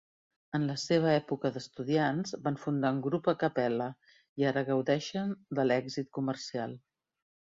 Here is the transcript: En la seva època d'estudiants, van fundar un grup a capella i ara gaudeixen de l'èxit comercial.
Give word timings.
En 0.57 0.63
la 0.67 0.75
seva 0.83 1.09
època 1.17 1.51
d'estudiants, 1.57 2.31
van 2.47 2.57
fundar 2.63 2.91
un 2.95 3.03
grup 3.09 3.29
a 3.33 3.35
capella 3.45 3.89
i 4.43 4.49
ara 4.53 4.65
gaudeixen 4.71 5.37
de 5.59 5.67
l'èxit 5.69 6.13
comercial. 6.19 6.77